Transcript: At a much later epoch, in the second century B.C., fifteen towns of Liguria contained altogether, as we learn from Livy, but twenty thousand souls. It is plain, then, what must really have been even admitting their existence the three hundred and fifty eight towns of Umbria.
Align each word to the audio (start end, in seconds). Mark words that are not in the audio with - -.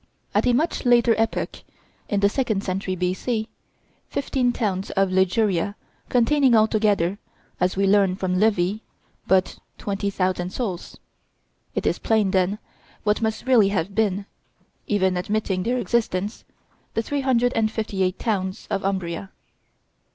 At 0.33 0.47
a 0.47 0.53
much 0.53 0.83
later 0.83 1.13
epoch, 1.19 1.57
in 2.09 2.21
the 2.21 2.27
second 2.27 2.63
century 2.63 2.95
B.C., 2.95 3.47
fifteen 4.07 4.51
towns 4.51 4.89
of 4.97 5.11
Liguria 5.11 5.75
contained 6.09 6.55
altogether, 6.55 7.19
as 7.59 7.77
we 7.77 7.85
learn 7.85 8.15
from 8.15 8.39
Livy, 8.39 8.81
but 9.27 9.59
twenty 9.77 10.09
thousand 10.09 10.49
souls. 10.49 10.97
It 11.75 11.85
is 11.85 11.99
plain, 11.99 12.31
then, 12.31 12.57
what 13.03 13.21
must 13.21 13.45
really 13.45 13.69
have 13.69 13.93
been 13.93 14.25
even 14.87 15.17
admitting 15.17 15.61
their 15.61 15.77
existence 15.77 16.45
the 16.95 17.03
three 17.03 17.21
hundred 17.21 17.53
and 17.53 17.69
fifty 17.71 18.01
eight 18.01 18.17
towns 18.17 18.65
of 18.71 18.83
Umbria. 18.83 19.29